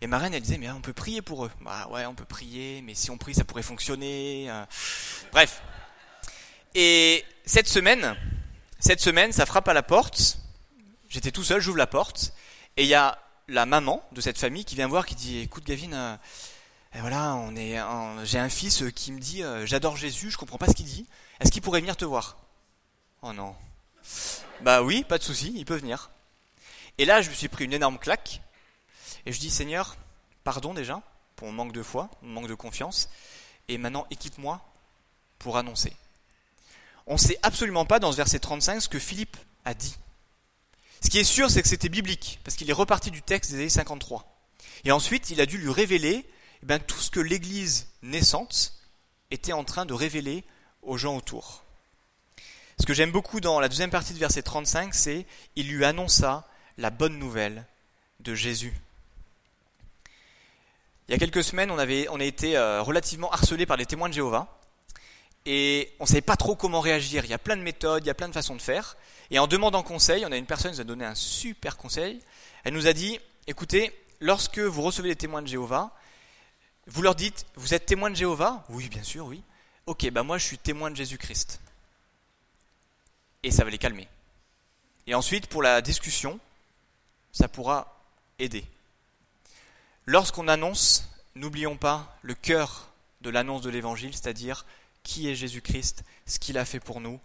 [0.00, 1.50] Et ma reine, elle disait, mais on peut prier pour eux.
[1.60, 4.50] Bah ouais, on peut prier, mais si on prie, ça pourrait fonctionner.
[4.50, 4.64] Euh.
[5.30, 5.62] Bref.
[6.74, 8.16] Et cette semaine,
[8.80, 10.38] cette semaine, ça frappe à la porte.
[11.08, 12.32] J'étais tout seul, j'ouvre la porte,
[12.76, 15.64] et il y a la maman de cette famille qui vient voir, qui dit, écoute
[15.64, 16.16] Gavin, euh,
[16.94, 17.78] voilà, on est,
[18.24, 21.06] j'ai un fils qui me dit, euh, j'adore Jésus, je comprends pas ce qu'il dit.
[21.38, 22.38] Est-ce qu'il pourrait venir te voir?
[23.20, 23.54] Oh non.
[24.62, 26.10] Bah oui, pas de souci, il peut venir.
[26.98, 28.42] Et là, je me suis pris une énorme claque.
[29.26, 29.96] Et je dis, Seigneur,
[30.44, 31.02] pardon déjà
[31.36, 33.08] pour mon manque de foi, mon manque de confiance.
[33.68, 34.60] Et maintenant, équipe-moi
[35.38, 35.96] pour annoncer.
[37.06, 39.96] On ne sait absolument pas dans ce verset 35 ce que Philippe a dit.
[41.00, 43.58] Ce qui est sûr, c'est que c'était biblique, parce qu'il est reparti du texte des
[43.58, 44.24] années 53.
[44.84, 46.24] Et ensuite, il a dû lui révéler
[46.62, 48.74] eh bien, tout ce que l'Église naissante
[49.30, 50.44] était en train de révéler
[50.82, 51.64] aux gens autour.
[52.78, 55.26] Ce que j'aime beaucoup dans la deuxième partie de verset 35, c'est
[55.56, 56.48] il lui annonça
[56.82, 57.64] la bonne nouvelle
[58.20, 58.74] de Jésus.
[61.06, 63.86] Il y a quelques semaines, on, avait, on a été euh, relativement harcelé par les
[63.86, 64.58] témoins de Jéhovah
[65.46, 67.24] et on ne savait pas trop comment réagir.
[67.24, 68.96] Il y a plein de méthodes, il y a plein de façons de faire.
[69.30, 72.20] Et en demandant conseil, on a une personne qui nous a donné un super conseil.
[72.64, 75.92] Elle nous a dit, écoutez, lorsque vous recevez les témoins de Jéhovah,
[76.88, 78.64] vous leur dites, vous êtes témoin de Jéhovah?
[78.68, 79.40] Oui, bien sûr, oui.
[79.86, 81.60] Ok, bah moi je suis témoin de Jésus-Christ.
[83.44, 84.08] Et ça va les calmer.
[85.06, 86.40] Et ensuite, pour la discussion,
[87.32, 88.00] ça pourra
[88.38, 88.64] aider.
[90.06, 92.90] Lorsqu'on annonce, n'oublions pas le cœur
[93.20, 94.66] de l'annonce de l'Évangile, c'est-à-dire
[95.02, 97.20] qui est Jésus-Christ, ce qu'il a fait pour nous,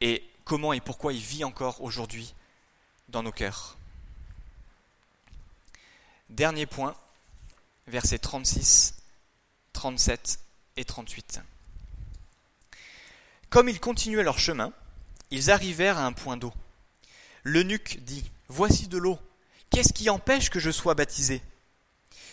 [0.00, 2.34] et comment et pourquoi il vit encore aujourd'hui
[3.08, 3.76] dans nos cœurs.
[6.30, 6.94] Dernier point,
[7.86, 8.94] versets 36,
[9.72, 10.40] 37
[10.76, 11.40] et 38.
[13.50, 14.72] Comme ils continuaient leur chemin,
[15.30, 16.52] ils arrivèrent à un point d'eau.
[17.44, 19.18] L'eunuque dit Voici de l'eau.
[19.70, 21.42] Qu'est-ce qui empêche que je sois baptisé?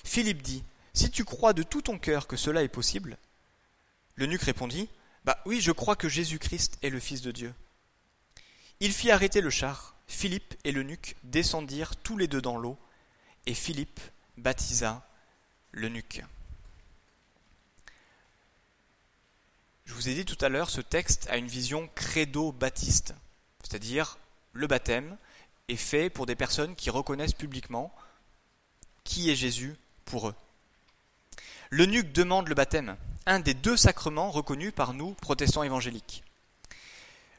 [0.03, 3.17] Philippe dit Si tu crois de tout ton cœur que cela est possible.
[4.15, 4.89] L'eunuque répondit
[5.25, 7.53] Bah oui, je crois que Jésus-Christ est le Fils de Dieu.
[8.79, 9.95] Il fit arrêter le char.
[10.07, 12.77] Philippe et l'eunuque descendirent tous les deux dans l'eau,
[13.45, 14.01] et Philippe
[14.37, 15.07] baptisa
[15.71, 16.23] l'eunuque.
[19.85, 23.13] Je vous ai dit tout à l'heure, ce texte a une vision credo-baptiste,
[23.61, 24.17] c'est-à-dire
[24.53, 25.17] le baptême
[25.71, 27.93] est fait pour des personnes qui reconnaissent publiquement
[29.03, 30.35] qui est Jésus pour eux.
[31.69, 36.23] L'eunuque demande le baptême, un des deux sacrements reconnus par nous, protestants évangéliques.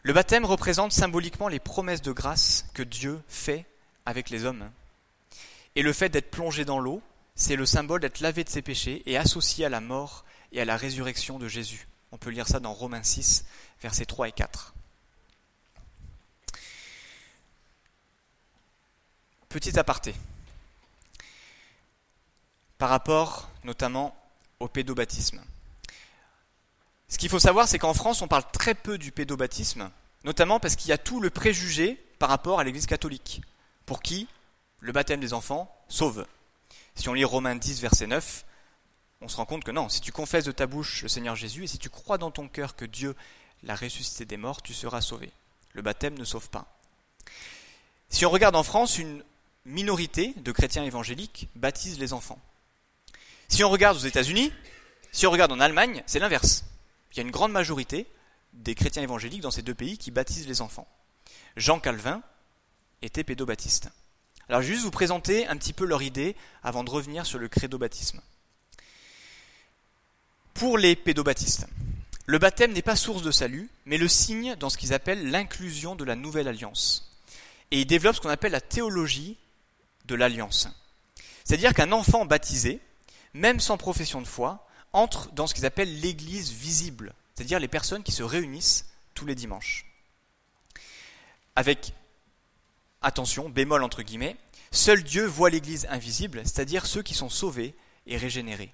[0.02, 3.66] Le baptême représente symboliquement les promesses de grâce que Dieu fait
[4.04, 4.70] avec les hommes.
[5.76, 7.02] Et le fait d'être plongé dans l'eau,
[7.34, 10.64] c'est le symbole d'être lavé de ses péchés et associé à la mort et à
[10.64, 11.86] la résurrection de Jésus.
[12.10, 13.44] On peut lire ça dans Romains 6,
[13.80, 14.74] versets 3 et 4.
[19.52, 20.14] Petit aparté.
[22.78, 24.16] Par rapport notamment
[24.60, 25.42] au pédobaptisme.
[27.06, 29.90] Ce qu'il faut savoir, c'est qu'en France, on parle très peu du pédobaptisme,
[30.24, 33.42] notamment parce qu'il y a tout le préjugé par rapport à l'Église catholique,
[33.84, 34.26] pour qui
[34.80, 36.26] le baptême des enfants sauve.
[36.94, 38.46] Si on lit Romains 10, verset 9,
[39.20, 41.64] on se rend compte que non, si tu confesses de ta bouche le Seigneur Jésus
[41.64, 43.14] et si tu crois dans ton cœur que Dieu
[43.64, 45.30] l'a ressuscité des morts, tu seras sauvé.
[45.74, 46.64] Le baptême ne sauve pas.
[48.08, 49.22] Si on regarde en France, une
[49.64, 52.40] minorité de chrétiens évangéliques baptisent les enfants.
[53.48, 54.52] Si on regarde aux États-Unis,
[55.12, 56.64] si on regarde en Allemagne, c'est l'inverse.
[57.12, 58.06] Il y a une grande majorité
[58.54, 60.88] des chrétiens évangéliques dans ces deux pays qui baptisent les enfants.
[61.56, 62.22] Jean Calvin
[63.02, 63.90] était pédobaptiste.
[64.48, 67.38] Alors je vais juste vous présenter un petit peu leur idée avant de revenir sur
[67.38, 68.20] le crédo-baptisme.
[70.54, 71.66] Pour les pédobaptistes,
[72.26, 75.96] le baptême n'est pas source de salut, mais le signe dans ce qu'ils appellent l'inclusion
[75.96, 77.10] de la nouvelle alliance.
[77.70, 79.36] Et ils développent ce qu'on appelle la théologie
[80.06, 80.68] de l'alliance.
[81.44, 82.80] C'est-à-dire qu'un enfant baptisé,
[83.34, 88.02] même sans profession de foi, entre dans ce qu'ils appellent l'Église visible, c'est-à-dire les personnes
[88.02, 89.86] qui se réunissent tous les dimanches.
[91.56, 91.92] Avec,
[93.00, 94.36] attention, bémol entre guillemets,
[94.70, 97.74] seul Dieu voit l'Église invisible, c'est-à-dire ceux qui sont sauvés
[98.06, 98.72] et régénérés.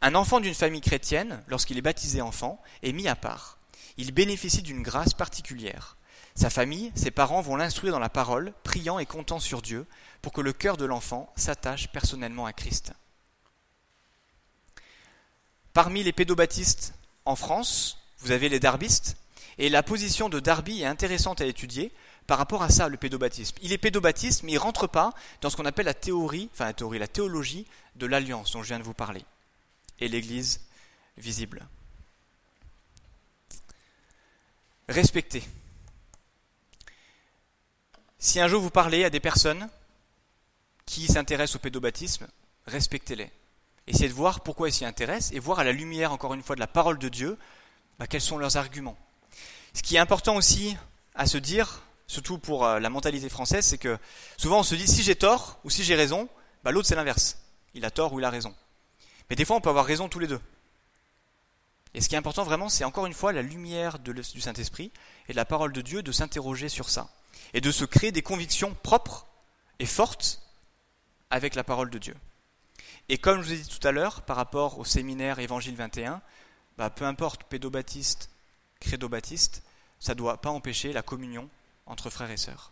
[0.00, 3.58] Un enfant d'une famille chrétienne, lorsqu'il est baptisé enfant, est mis à part.
[3.96, 5.96] Il bénéficie d'une grâce particulière.
[6.34, 9.86] Sa famille, ses parents vont l'instruire dans la parole, priant et comptant sur Dieu,
[10.24, 12.94] pour que le cœur de l'enfant s'attache personnellement à Christ.
[15.74, 16.94] Parmi les pédobaptistes
[17.26, 19.18] en France, vous avez les darbistes,
[19.58, 21.92] et la position de Darby est intéressante à étudier
[22.26, 23.58] par rapport à ça, le pédobaptisme.
[23.60, 26.72] Il est pédobaptiste, mais il ne rentre pas dans ce qu'on appelle la théorie, enfin
[26.72, 29.26] la la théologie de l'alliance dont je viens de vous parler,
[30.00, 30.62] et l'Église
[31.18, 31.68] visible.
[34.88, 35.42] Respectez.
[38.18, 39.68] Si un jour vous parlez à des personnes
[40.94, 42.28] qui s'intéressent au pédobaptisme,
[42.66, 43.28] respectez-les.
[43.88, 46.54] Essayez de voir pourquoi ils s'y intéressent et voir à la lumière, encore une fois,
[46.54, 47.36] de la parole de Dieu,
[47.98, 48.96] bah, quels sont leurs arguments.
[49.72, 50.76] Ce qui est important aussi
[51.16, 53.98] à se dire, surtout pour euh, la mentalité française, c'est que
[54.36, 56.28] souvent on se dit si j'ai tort ou si j'ai raison,
[56.62, 57.38] bah, l'autre c'est l'inverse.
[57.74, 58.54] Il a tort ou il a raison.
[59.28, 60.40] Mais des fois on peut avoir raison tous les deux.
[61.94, 64.92] Et ce qui est important vraiment, c'est encore une fois la lumière du Saint-Esprit
[65.28, 67.10] et de la parole de Dieu de s'interroger sur ça.
[67.52, 69.26] Et de se créer des convictions propres
[69.80, 70.43] et fortes
[71.34, 72.14] avec la parole de Dieu.
[73.08, 76.22] Et comme je vous ai dit tout à l'heure, par rapport au séminaire Évangile 21,
[76.78, 78.30] bah, peu importe pédobaptiste,
[78.78, 79.64] crédobaptiste,
[79.98, 81.50] ça ne doit pas empêcher la communion
[81.86, 82.70] entre frères et sœurs.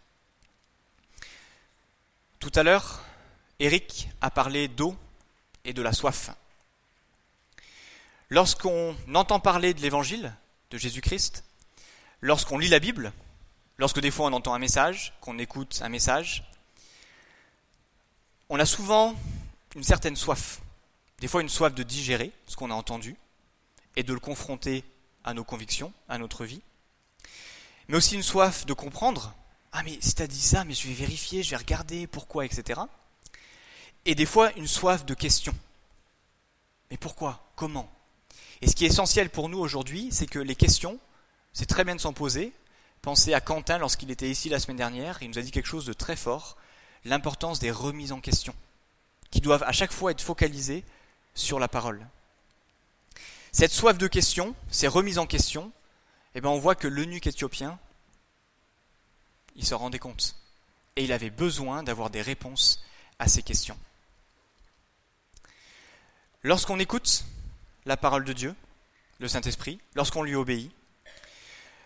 [2.39, 3.03] Tout à l'heure,
[3.59, 4.95] Eric a parlé d'eau
[5.65, 6.31] et de la soif.
[8.31, 10.33] Lorsqu'on entend parler de l'évangile
[10.71, 11.43] de Jésus-Christ,
[12.21, 13.13] lorsqu'on lit la Bible,
[13.77, 16.45] lorsque des fois on entend un message, qu'on écoute un message,
[18.53, 19.17] on a souvent
[19.75, 20.61] une certaine soif.
[21.21, 23.17] Des fois une soif de digérer ce qu'on a entendu
[23.97, 24.85] et de le confronter
[25.25, 26.61] à nos convictions, à notre vie.
[27.89, 29.33] Mais aussi une soif de comprendre.
[29.73, 32.83] Ah mais si t'as dit ça, mais je vais vérifier, je vais regarder pourquoi, etc.
[34.05, 35.57] Et des fois une soif de questions.
[36.91, 37.43] Mais pourquoi?
[37.57, 37.91] Comment
[38.61, 41.01] Et ce qui est essentiel pour nous aujourd'hui, c'est que les questions,
[41.55, 42.53] c'est très bien de s'en poser.
[43.01, 45.87] Pensez à Quentin lorsqu'il était ici la semaine dernière, il nous a dit quelque chose
[45.87, 46.59] de très fort,
[47.05, 48.55] l'importance des remises en question
[49.31, 50.85] qui doivent à chaque fois être focalisés
[51.35, 52.07] sur la parole.
[53.51, 55.73] Cette soif de questions, ces remises en question,
[56.35, 57.79] eh ben on voit que l'eunuque éthiopien,
[59.57, 60.37] il se rendait compte.
[60.97, 62.85] Et il avait besoin d'avoir des réponses
[63.19, 63.79] à ces questions.
[66.43, 67.25] Lorsqu'on écoute
[67.87, 68.55] la parole de Dieu,
[69.19, 70.71] le Saint-Esprit, lorsqu'on lui obéit,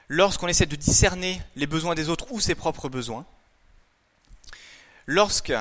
[0.09, 3.27] lorsqu'on essaie de discerner les besoins des autres ou ses propres besoins,
[5.07, 5.55] lorsque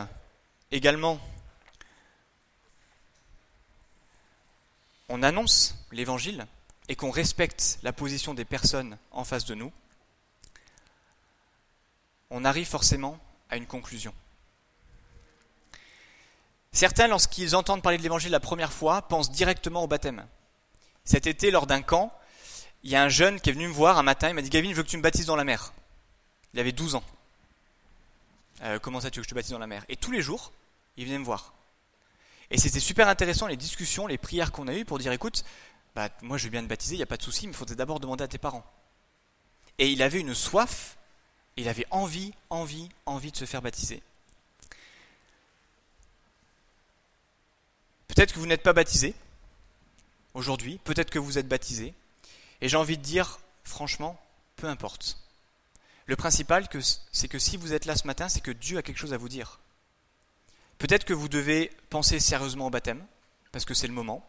[0.72, 1.20] également
[5.08, 6.48] on annonce l'évangile
[6.90, 9.72] et qu'on respecte la position des personnes en face de nous,
[12.32, 13.20] on arrive forcément
[13.50, 14.14] à une conclusion.
[16.72, 20.28] Certains, lorsqu'ils entendent parler de l'évangile la première fois, pensent directement au baptême.
[21.06, 22.12] Cet été, lors d'un camp,
[22.84, 24.50] il y a un jeune qui est venu me voir un matin, il m'a dit
[24.50, 25.72] Gavin, je veux que tu me baptises dans la mer.
[26.54, 27.04] Il avait 12 ans.
[28.62, 29.86] Euh, comment ça tu veux que je te baptise dans la mer?
[29.90, 30.52] Et tous les jours,
[30.98, 31.54] il venait me voir.
[32.52, 35.44] Et c'était super intéressant les discussions, les prières qu'on a eues pour dire écoute,
[35.96, 37.56] bah, moi je veux bien te baptiser, il n'y a pas de souci, mais il
[37.56, 38.66] faudrait d'abord demander à tes parents.
[39.78, 40.98] Et il avait une soif,
[41.58, 44.02] il avait envie, envie, envie de se faire baptiser.
[48.08, 49.14] Peut-être que vous n'êtes pas baptisé
[50.34, 51.94] aujourd'hui, peut-être que vous êtes baptisé,
[52.62, 54.20] et j'ai envie de dire, franchement,
[54.56, 55.18] peu importe.
[56.06, 56.68] Le principal,
[57.12, 59.18] c'est que si vous êtes là ce matin, c'est que Dieu a quelque chose à
[59.18, 59.60] vous dire.
[60.78, 63.06] Peut-être que vous devez penser sérieusement au baptême,
[63.52, 64.28] parce que c'est le moment.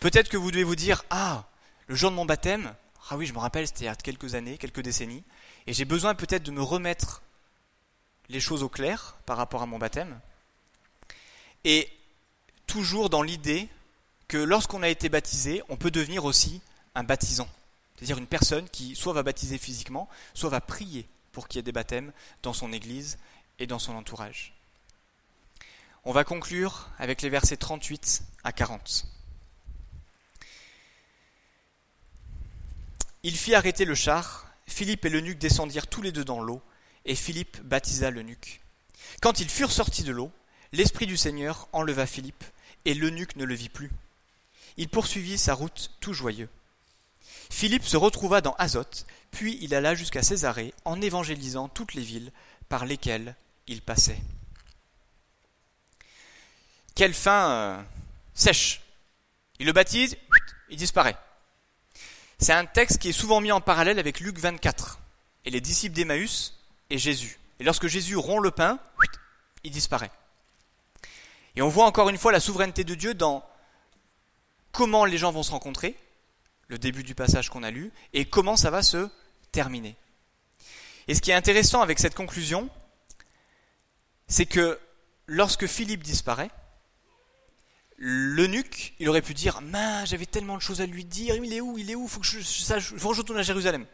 [0.00, 1.44] Peut-être que vous devez vous dire, ah,
[1.86, 2.74] le jour de mon baptême,
[3.10, 5.24] ah oui, je me rappelle, c'était il y a quelques années, quelques décennies,
[5.66, 7.22] et j'ai besoin peut-être de me remettre
[8.28, 10.20] les choses au clair par rapport à mon baptême.
[11.64, 11.90] Et
[12.66, 13.68] toujours dans l'idée
[14.28, 16.60] que lorsqu'on a été baptisé, on peut devenir aussi
[16.94, 17.48] un baptisant.
[18.02, 21.62] C'est-à-dire une personne qui soit va baptiser physiquement, soit va prier pour qu'il y ait
[21.62, 23.16] des baptêmes dans son église
[23.60, 24.56] et dans son entourage.
[26.02, 29.06] On va conclure avec les versets 38 à 40.
[33.22, 36.60] Il fit arrêter le char, Philippe et l'eunuque descendirent tous les deux dans l'eau,
[37.04, 38.62] et Philippe baptisa l'eunuque.
[39.20, 40.32] Quand ils furent sortis de l'eau,
[40.72, 42.42] l'Esprit du Seigneur enleva Philippe,
[42.84, 43.92] et l'eunuque ne le vit plus.
[44.76, 46.48] Il poursuivit sa route tout joyeux.
[47.50, 52.32] Philippe se retrouva dans Azote, puis il alla jusqu'à Césarée en évangélisant toutes les villes
[52.68, 53.34] par lesquelles
[53.66, 54.18] il passait.
[56.94, 57.82] Quelle fin euh,
[58.34, 58.82] sèche
[59.58, 60.16] Il le baptise,
[60.68, 61.16] il disparaît.
[62.38, 64.98] C'est un texte qui est souvent mis en parallèle avec Luc 24
[65.44, 66.58] et les disciples d'Emmaüs
[66.90, 67.38] et Jésus.
[67.60, 68.78] Et lorsque Jésus rompt le pain,
[69.64, 70.10] il disparaît.
[71.54, 73.44] Et on voit encore une fois la souveraineté de Dieu dans
[74.72, 75.96] comment les gens vont se rencontrer,
[76.72, 79.10] le début du passage qu'on a lu, et comment ça va se
[79.52, 79.94] terminer.
[81.06, 82.70] Et ce qui est intéressant avec cette conclusion,
[84.26, 84.80] c'est que
[85.26, 86.50] lorsque Philippe disparaît,
[87.98, 91.60] l'eunuque, il aurait pu dire Mince, j'avais tellement de choses à lui dire, il est
[91.60, 93.84] où Il est où Il faut que je, faut que je retourne à Jérusalem.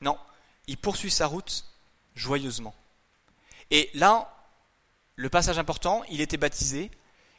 [0.00, 0.18] Non,
[0.66, 1.64] il poursuit sa route
[2.16, 2.74] joyeusement.
[3.70, 4.36] Et là,
[5.14, 6.90] le passage important, il était baptisé,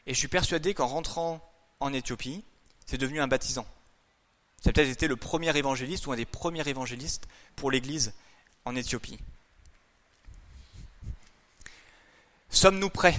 [0.08, 1.46] et je suis persuadé qu'en rentrant
[1.82, 2.46] en Éthiopie,
[2.86, 3.66] c'est devenu un baptisant.
[4.62, 8.14] Ça a peut-être été le premier évangéliste ou un des premiers évangélistes pour l'Église
[8.64, 9.18] en Éthiopie.
[12.52, 13.18] Sommes-nous prêts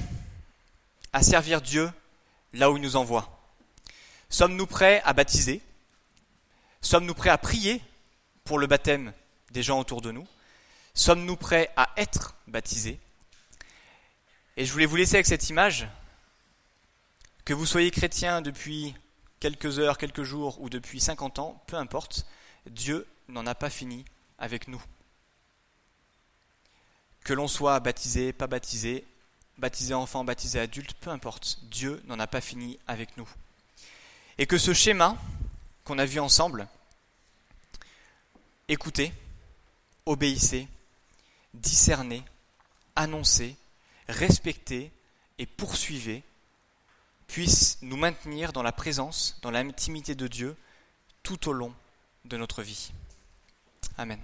[1.12, 1.90] à servir Dieu
[2.52, 3.40] là où il nous envoie?
[4.30, 5.60] Sommes-nous prêts à baptiser?
[6.80, 7.82] Sommes-nous prêts à prier
[8.44, 9.12] pour le baptême
[9.50, 10.26] des gens autour de nous?
[10.94, 13.00] Sommes-nous prêts à être baptisés?
[14.56, 15.88] Et je voulais vous laisser avec cette image,
[17.44, 18.94] que vous soyez chrétien depuis
[19.42, 22.26] quelques heures, quelques jours ou depuis 50 ans, peu importe,
[22.66, 24.04] Dieu n'en a pas fini
[24.38, 24.80] avec nous.
[27.24, 29.04] Que l'on soit baptisé, pas baptisé,
[29.58, 33.28] baptisé enfant, baptisé adulte, peu importe, Dieu n'en a pas fini avec nous.
[34.38, 35.18] Et que ce schéma
[35.82, 36.68] qu'on a vu ensemble,
[38.68, 39.12] écoutez,
[40.06, 40.68] obéissez,
[41.52, 42.22] discernez,
[42.94, 43.56] annoncez,
[44.06, 44.92] respectez
[45.38, 46.22] et poursuivez
[47.32, 50.54] puisse nous maintenir dans la présence, dans l'intimité de Dieu
[51.22, 51.72] tout au long
[52.26, 52.92] de notre vie.
[53.96, 54.20] Amen.